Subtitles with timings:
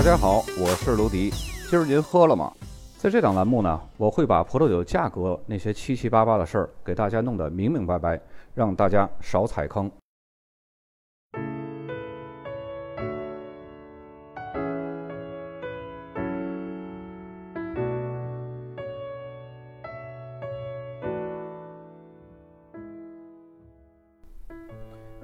[0.00, 1.28] 大家好，我是卢迪。
[1.68, 2.50] 今儿您喝了吗？
[2.96, 8.18] 在这档栏目呢，我会把葡萄酒价格那些七七八八的事儿给大家弄得明明白白，
[8.54, 9.90] 让大家少踩坑。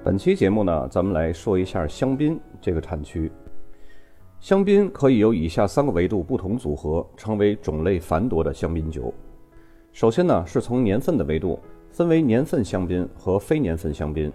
[0.03, 3.31] 本期节目呢，咱们来说一下香槟这个产区。
[4.39, 9.13] 香槟可以由以下三个维度不同组合，成为种类繁多的香槟酒。
[9.91, 14.31] 首先呢，是从年份的维度，分为年份香槟和非年份香槟。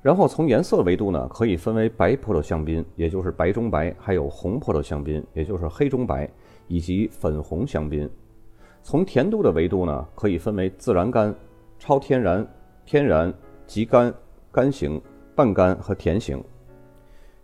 [0.00, 6.30] 然后从颜色维度呢，可以分为白葡萄香槟，也就是白中白，还有红葡萄香槟，也就是黑中白，
[6.68, 8.08] 以及粉红香槟。
[8.82, 11.34] 从甜度的维度呢，可以分为自然干、
[11.78, 12.46] 超天然、
[12.84, 13.32] 天然、
[13.66, 14.12] 极干。
[14.52, 15.00] 干型、
[15.36, 16.42] 半干和甜型。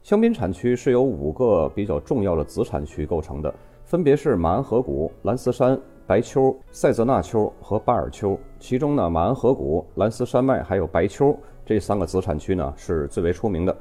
[0.07, 5.77] 香槟产区是由五个比较重要的子产区构成的，分别是马恩河谷、兰斯山、
[6.07, 8.39] 白丘、塞泽纳丘和巴尔丘。
[8.61, 13.77] 其中呢，马恩河谷、兰斯山脉还有白丘这三个子产区呢是最为出名的。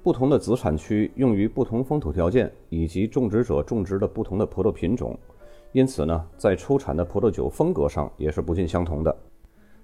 [0.00, 5.18] 不同的子产区用于不同风土条件以及种植者种植的不同的葡萄品种，
[5.72, 9.12] 因此呢，在出产的葡萄酒风格上也是不尽相同的。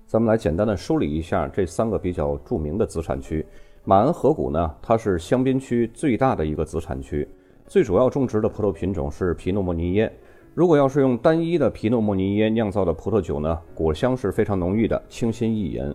[0.07, 3.45] 咱们来简单的梳理一下这三个比较著名的子产区。
[3.87, 7.29] 马恩河谷呢，它是香槟区最大的一个子产区，
[7.67, 10.11] 最主要种植的葡萄品种是皮诺莫尼耶。
[10.55, 15.95] 如果要是用单一的皮诺莫尼耶酿造的葡萄酒呢，果香是非常浓郁的，清新易饮。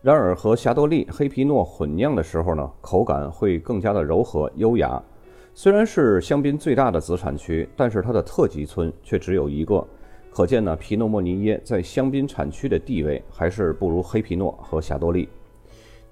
[0.00, 5.02] 然而和霞多丽、黑皮诺混酿的时候呢，口感会更加的柔和优雅。
[5.52, 9.86] 虽然是香槟最大的子产区，但是它的特级村却只有一个。
[10.30, 15.28] 可见呢，皮诺莫尼耶在香槟产区的地位还是不如黑皮诺和霞多丽。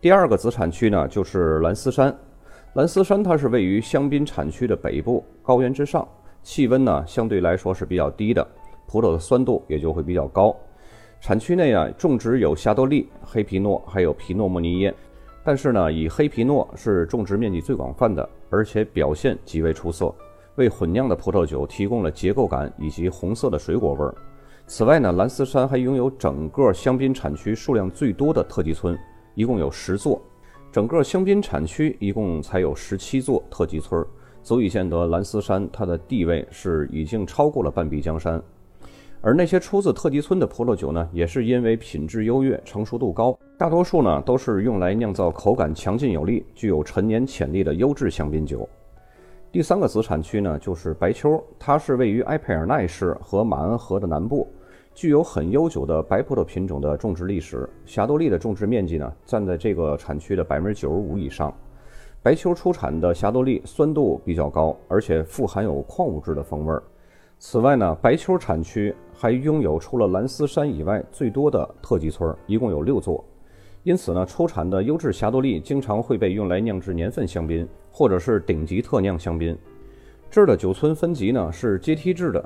[0.05, 2.14] 第二个子产区呢，就是兰斯山。
[2.74, 6.06] 兰斯山它是位于香槟产区的北部高原之上，
[6.42, 8.47] 气温呢相对来说是比较低的，
[8.87, 10.54] 葡萄的酸度也就会比较高。
[11.22, 14.94] 产区内啊种植有霞多丽、黑皮诺还有皮诺莫尼耶，
[15.43, 20.14] 但是呢，以黑皮诺是种植面积最广泛的，而且表现极为出色。
[20.56, 24.14] 为混酿的葡萄酒提供了结构感以及红色的水果味儿。
[24.66, 28.94] 此外呢，兰斯山还拥有整个香槟产区数量最多的特级村，
[29.34, 30.21] 一共有十座。
[30.72, 34.05] 整个香槟产区一共才有十七座特级村，
[34.43, 38.43] 足以见得兰斯山它的地位是已经超过了半壁江山。
[39.21, 48.69] 而那些出自特级村的葡萄酒呢，也是因为品质优越、成熟度高，大多数呢都是用来酿造口感强劲有力、具有陈年潜力的优质香槟酒。
[49.50, 54.47] 第三个子产区呢，就是白丘，它是位于埃佩尔奈市和马恩河的南部，
[54.94, 57.69] 具有很悠久的白葡萄品种的种植历史。
[57.84, 61.53] 霞多丽的种植面积呢，占在这个产区的百分之九十五以上。
[62.22, 66.81] 白丘出产的霞多丽酸度比较高，而且富含有矿物质的风味儿。
[67.38, 73.22] 此外呢，白丘产区还拥有除了兰斯山以外最多的特级村，一共有六座。
[73.82, 79.59] 因此呢，出产的优质霞多丽经常会被用来酿制年份香槟，或者是顶级特酿香槟。
[80.31, 82.43] 这儿的酒村分级呢是阶梯制的，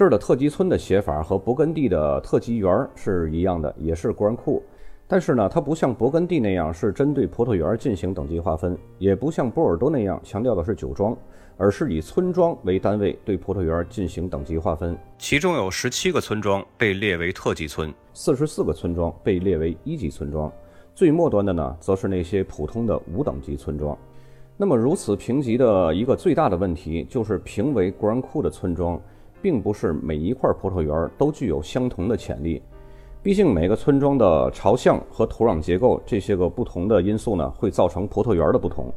[0.00, 4.62] 这儿的特级村的写法和勃艮第的特级园是一样的，也是国然库。
[5.06, 11.14] 但是呢，它不像勃艮第那样是针对葡萄园进行等级划分，也不像波尔多那样强调的是酒庄，
[11.58, 14.96] 而是以村庄为单位对葡萄园进行等级划分。
[15.18, 20.50] 其中有十七个村庄被列为特级村，四十四个村庄被列为一级村庄。
[20.94, 23.94] 最末端的呢，则是那些普通的五等级村庄。
[24.56, 28.98] 那么，如此评级的一个最大的问题，就是评为国然库的村庄，
[29.42, 32.62] 并不是每一块葡萄园都具有相同的潜力。
[33.22, 38.92] 毕竟，每个村庄的朝向和土壤结构这些个不同的因素呢，会造成葡萄园的不同。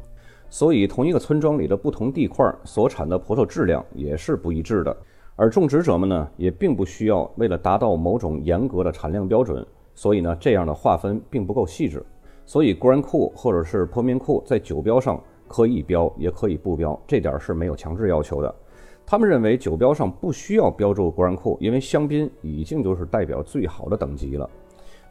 [0.50, 4.96] 所以，同一个村庄里的不同地块所产的葡萄质量也是不一致的。
[5.36, 9.66] 而种植者们呢，也并不需要为了达到某种严格的产量标准。
[9.96, 12.04] 所以呢，这样的划分并不够细致，
[12.45, 18.56] 所以国然库或者是坡面库在酒标上可以标，也可以不标，这点是没有强制要求的。
[19.06, 24.50] 他们认为酒标上不需要标注国然库，因为香槟已经就是代表最好的等级了。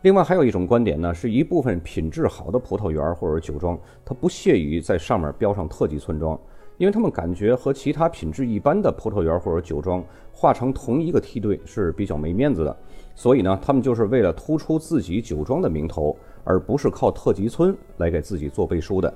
[0.03, 6.39] 另外还有一种观点呢，是一部分品质好的葡萄园或者酒庄，他不屑于在上面标上特级村庄。
[6.79, 10.03] 因为他们感觉和其他品质一般的葡萄园或者酒庄
[10.33, 12.77] 划成同一个梯队是比较没面子的，
[13.15, 19.15] 所以呢，他们就是为了突出自己酒庄的名头，而不是靠特级村来给自己做背书的。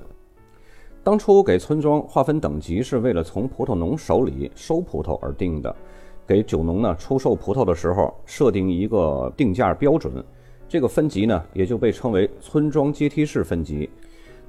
[1.07, 5.73] 当初给村庄划分等级是为了从葡萄农手里收葡萄而定的，
[6.27, 10.21] 给酒农呢出售葡萄的时候设定一个定价标准，
[10.67, 13.89] 这个分级呢也就被称为村庄阶梯式分级。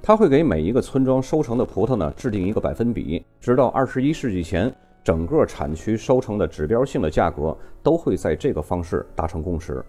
[0.02, 4.74] 它会给每一个村庄收成的葡萄呢制定一个百分比，直到二十一世纪前，
[5.04, 9.80] 整个产区收成的指标性的价格都会在这个方式达成共识。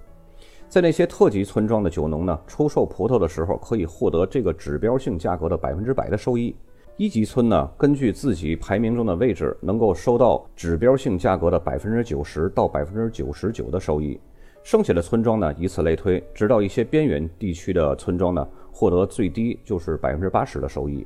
[0.70, 6.56] 在那些特级村庄的酒农呢，出售葡萄的时候可以获得这个指标性价格的百分之百的收益。
[6.96, 14.20] 一级村呢，根据自己排名中的位置，能够收到指标性价格的百分之九十到百分之九十九的收益。
[14.62, 18.48] 剩下的村庄呢，以此类推，直到一些边缘地区的村庄呢。
[18.72, 21.06] 获得最低就是百分之八十的收益。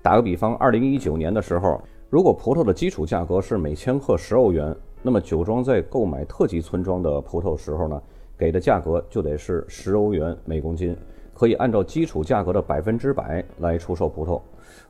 [0.00, 8.00] 打个比方，二零一九年的时候，如果葡萄的基础价格是每千克十欧元，那么酒庄在购买特级村庄的葡萄时候呢，
[8.40, 10.96] 给的价格就得是十欧元每公斤，
[11.34, 14.40] 可以按照基础价格的百分之百来出售葡萄。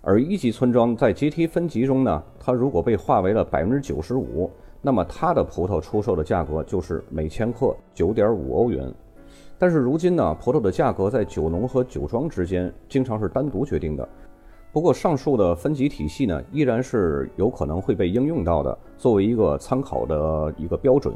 [0.00, 4.48] 而一级村庄在阶梯分级中呢，它如果被划为了百分之九十五，
[4.80, 8.88] 那么它的葡萄出售的价格就是每千克九点五欧元。
[9.58, 14.08] 但是如今呢，葡萄的价格在酒农和酒庄之间经常是单独决定的。
[14.72, 21.12] 不过，上述的分级体系呢，依然是有可能会被应用到的，作为一个参考的一个标准。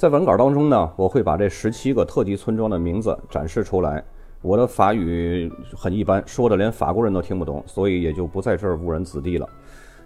[0.00, 4.02] 在文稿当中呢，我会把这十七个特级村庄的名字展示出来。
[4.40, 9.46] 我的法语很一般，说的连法国人都听不懂，所以也就不在这儿误人子弟了。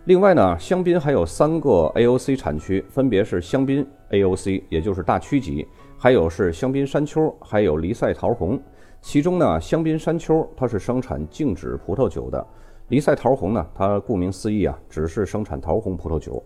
[0.06, 5.64] 另外呢，香槟还有三个 AOC 产区，分别是香槟 AOC，也就是大区级。
[5.96, 8.60] 还有是香槟山丘，还有黎塞桃红。
[9.00, 12.44] 其中呢，香槟山丘它是生产静止葡萄酒的，
[12.88, 16.42] 黎塞桃红呢，它顾名思义啊，只是生产桃红葡萄酒。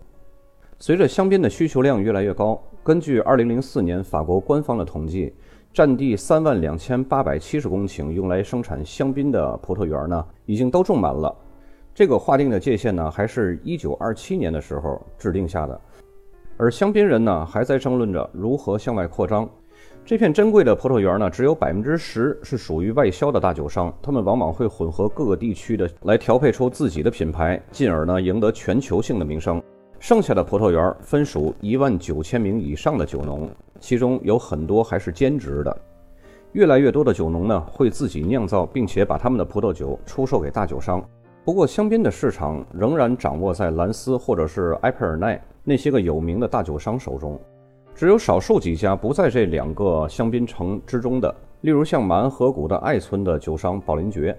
[0.81, 5.33] 随着香槟的需求量越来越高，根据2004年法国官方的统计，
[5.73, 11.35] 占地3万2870公顷用来生产香槟的葡萄园呢，已经都种满了。
[11.93, 15.79] 这个划定的界限呢，还是一九二七年的时候制定下的。
[16.57, 19.47] 而香槟人呢，还在争论着如何向外扩张。
[20.05, 29.61] 这片珍贵的葡萄园呢，只有百分之十是属于外销的大酒商，他们往往会混合各个地区的来调配出自己的品牌，进而呢赢得全球性的名声。
[29.99, 33.49] 剩下的葡萄园分属一万九千名以上的酒农，
[33.81, 35.77] 其中有很多还是兼职的。
[36.53, 41.03] 越来越多的酒农呢，会自己酿造，并且把他们的葡萄酒出售给大酒商。
[41.43, 45.39] 不过，香槟的市场仍然掌握在兰斯或者是埃佩尔奈。
[45.65, 47.37] 那些个有名的大酒商手中，
[47.93, 54.35] 只有少数几家不在这两个香槟城之中的，例如像马恩河谷的艾村的酒商宝林爵。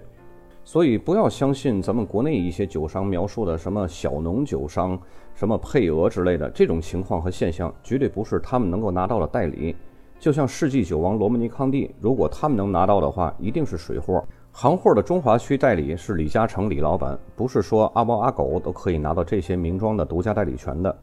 [0.63, 4.97] 所以不要相信咱们国内一些酒商描述的什么小农酒商、
[5.33, 9.75] 什么配额之类的这种情况和现象，绝对不是他们能够拿到的代理。
[10.19, 14.23] 就像世纪酒王罗曼尼康帝，如果他们能拿到的话，一定是水货。
[14.51, 20.95] 行货的中华区代理是李嘉诚李老板，不是说阿猫阿狗都可以拿到这些名庄的独家代理权的。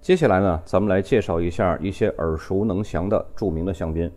[0.00, 4.08] 接下来呢，咱们来介绍一下一些耳熟能详的著名的香槟。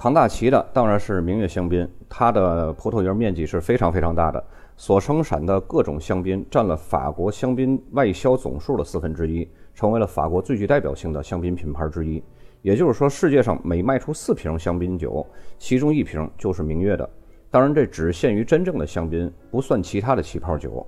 [0.00, 4.42] 扛大旗的当然是明月香槟，它的葡萄园面积是非常非常大的，
[4.74, 12.24] 所生产的各种香槟占了法国香槟外销总数的四分之一，成为了法国最具代表性的香槟品牌之一。
[12.62, 15.26] 也就是说，世界上每卖出四瓶香槟酒，
[15.58, 17.06] 其中一瓶就是明月的。
[17.50, 20.86] 当然，这只限于真正的香槟，不算其他的起泡酒。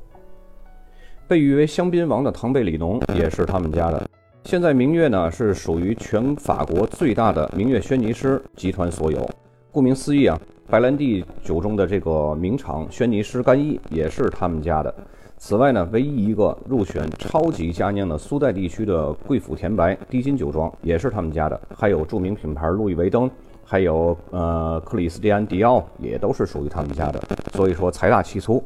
[1.28, 4.08] 被誉为香槟王的唐贝里农也是他们家的。
[4.44, 9.26] 现在明月呢是属于全法国最大的明月轩尼诗集团所有。
[9.70, 14.92] 顾名思义啊，白兰地酒中的这个名厂轩尼诗干邑也是他们家的。
[15.38, 21.58] 此外呢，唯一一个入选超级佳酿的苏代地区的贵府甜白低金酒庄也是他们家的。
[21.74, 23.30] 还有著名品牌路易威登，
[23.64, 27.22] 还有呃克里斯蒂安迪奥也都是属于他们家的。
[27.54, 28.62] 所以说财大气粗。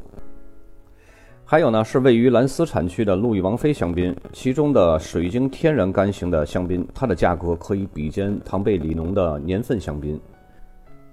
[1.48, 10.20] 还有呢，是位于兰斯产区的路易王妃香槟，其中的水晶天然干型的香槟，它的价格可以比肩唐贝里农的年份香槟。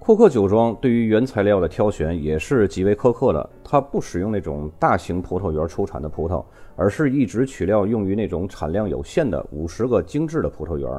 [0.00, 10.90] 库克酒庄对于原材料的挑选也是极为苛刻的，它不使用那种大型葡萄园出产的葡萄，而是一直取料用于那种产量有限的五十个精致的葡萄园。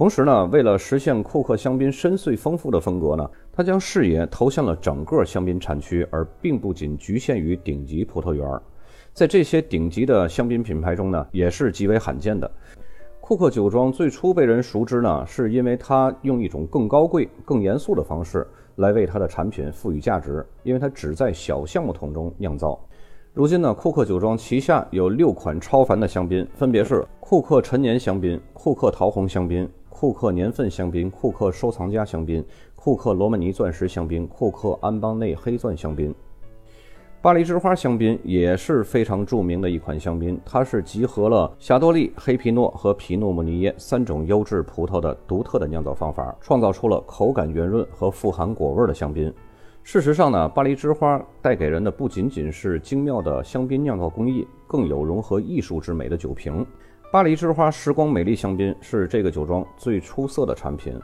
[0.00, 8.48] 同时呢，为了实现库克香槟深邃丰富的风格呢，他将视野投向了整个香槟产区，而并不仅局限于顶级葡萄园。
[9.12, 12.50] 在这些顶级的香槟品牌中呢，也是极为罕见的。
[13.20, 22.80] 库克酒庄最初被人熟知呢，是因为它用一种更高贵、更严肃的方式来为它的产品赋予价值，因为它只在小橡木桶中酿造。
[23.34, 29.68] 如今呢，库克酒庄旗下有六款超凡的香槟，分别是库克陈年香槟、库克桃红香槟、
[30.00, 32.42] 库克年份香槟、库克收藏家香槟、
[32.74, 36.14] 库克罗曼尼钻石香槟、库克安邦内黑钻香槟。
[37.20, 49.30] 巴黎之花香槟也是非常著名的一款香槟，它是集合了霞多丽、黑皮诺和皮诺姆尼耶三种优质葡萄的独特的酿造方法，创造出了口感圆润和富含果味的香槟。
[49.82, 56.64] 事实上呢，巴黎之花带给人的不仅仅是精妙的香槟酿造工艺，更有融合艺术之美的酒瓶。
[57.12, 60.94] 巴黎之花时光美丽香槟是这个酒庄最出色的产品。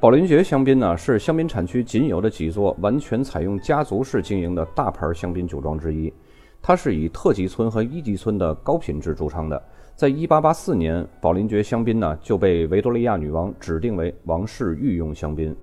[0.00, 6.12] 宝林爵香槟呢，是香槟产区仅有的几座完全采用家族式经营的大牌香槟酒庄之一。
[6.60, 9.62] 它是以特级村和一级村的高品质著称的。
[9.94, 15.54] 在1884年，宝林爵香槟呢就被维多利亚女王指定为王室御用香槟。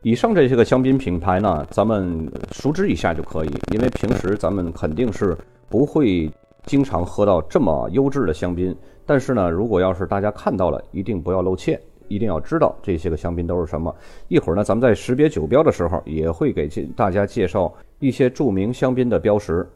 [0.00, 5.36] 以上这些个香槟品牌呢，咱们熟知一下就可以，因为平时咱们肯定是
[5.68, 6.30] 不会
[6.64, 8.76] 经常喝到这么优质的香槟。
[9.04, 11.80] 但是呢，如果要是大家看到了，一定不要露怯。
[12.08, 13.94] 一定要知道这些个香槟都是什么。
[14.28, 19.66] 一会儿呢，咱们在识别酒标的时候，也会给大家介绍一些著名香槟的标识。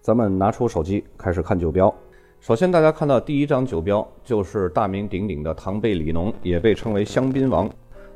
[0.00, 1.94] 咱们拿出手机开始看酒标。
[2.40, 7.68] 首先，大家看到第一张酒标就是大名鼎鼎的唐贝里农，也被称为香槟王。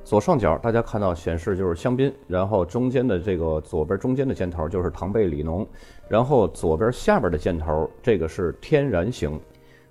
[0.03, 5.67] 左上角大家看到显示就是香槟，然后中间的这个左边中间的箭头就是唐贝里农，
[6.09, 9.39] 然后左边下边的箭头这个是天然型。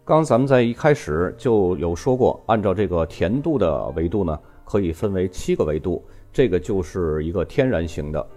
[0.04, 8.28] 刚咱们在一开始就有说过，按照这个甜度的维度呢，可以分为七个维度，这个就是一个天然型的。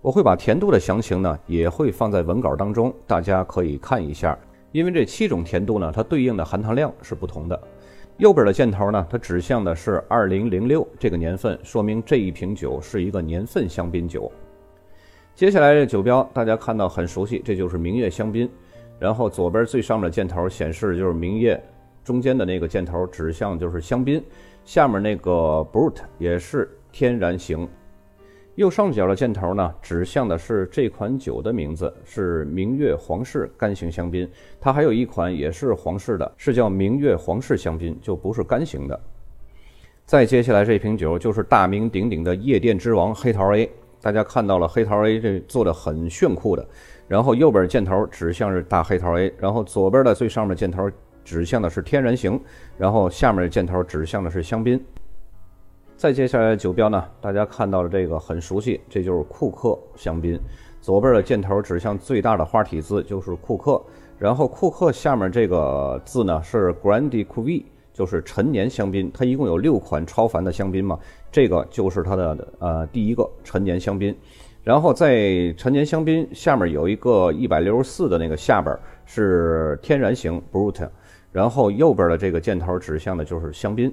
[0.00, 4.38] 我会把甜度的详情呢，也会放在文稿当中，大家可以看一下。
[4.70, 7.58] 因为这七种甜度呢，它对应的含糖量是不同的。
[8.18, 14.30] 右边的箭头呢，它指向的是二零零六这个年份，说明这一瓶酒是一个年份香槟酒。
[15.36, 18.50] 接下来这酒标大家看到很熟悉，这就是明月香槟。
[18.98, 21.62] 然后左边最上面的箭头显示就是明月，
[22.02, 24.20] 中间的那个箭头指向就是香槟，
[24.64, 27.68] 下面那个 Brut 也是天然型，
[28.58, 34.28] 右上角的箭头呢指向的是这款酒的名字是明月皇室干型香槟，
[34.60, 39.00] 它还有一款也是皇室的，是叫明月皇室香槟，就不是干型的。
[40.04, 43.70] 再接下来这瓶酒就是大名鼎鼎的夜店之王黑桃 A，
[44.02, 46.68] 大家看到了黑桃 A 这做的很炫酷的。
[47.06, 50.90] 然后右边箭头指向是大黑桃 A，然后左边的最上面箭头
[51.24, 52.40] 指向的是天然型，
[52.76, 54.84] 然后下面的箭头指向的是香槟。
[55.98, 60.38] 再接下来的酒标呢，大家看到的这个很熟悉，这就是库克香槟。
[60.80, 63.82] 左边的箭头指向最大的花体字就是库克，
[64.16, 69.10] 然后库克下面这个字呢是 Grand c u v e 就是陈年香槟。
[69.12, 70.96] 它一共有六款超凡的香槟嘛，
[71.32, 74.16] 这个就是它的呃第一个陈年香槟。
[74.62, 78.72] 然后在陈年香槟下面有一个一百六十四的那个下边
[79.04, 80.88] 是天然型 Brut，
[81.32, 83.92] 然后右边的这个箭头指向的就是香槟。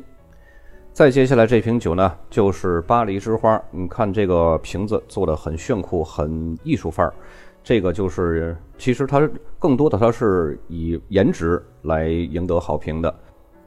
[0.95, 3.61] 再接下来这瓶酒呢，就是巴黎之花。
[3.69, 7.13] 你看这个瓶子做的很炫酷，很艺术范儿。
[7.61, 13.13] 这个就是其实它更多的它是以颜值来赢得好评的。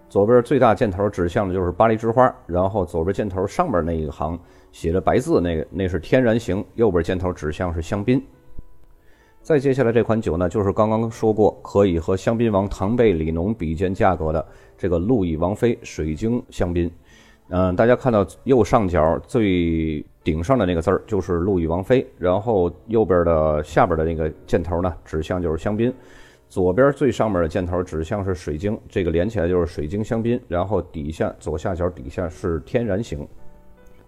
[0.08, 4.40] 左边最大箭头指向的就是巴黎之花，然后左边箭头上边那一行。
[4.72, 8.24] 写着白字那个那是天然型，右边箭头指向是香槟。
[9.42, 14.46] 再接下来这款酒呢，就是刚刚说过可以和香槟王唐贝里农比肩价格的
[14.78, 16.90] 这个路易王妃水晶香槟。
[17.50, 25.90] 嗯，大家看到右上角最顶上的那个字儿就是路易王妃，然后右边的下边的那个箭头呢指向就是香槟，
[26.50, 33.26] 左边最上面的箭头指向是水晶，这个连起来就是水晶香槟，然后底下左下角底下是天然型。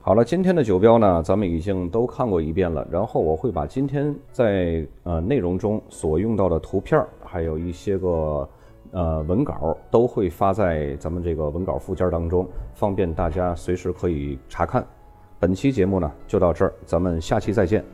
[0.03, 2.87] 好了，今天的酒标呢，咱们已经都看过一遍了。
[2.91, 8.49] 然后我会把今天在呃内容中所用到的图片，还有一些个
[8.93, 14.87] 呃文稿，都会发在咱们这个文稿附件当中，方便大家随时可以查看。
[15.39, 17.85] 本期节目呢就到这儿，咱们下期再见。